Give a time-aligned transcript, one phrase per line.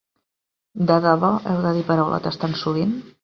[0.91, 2.97] De debò heu de dir paraulotes tan sovint?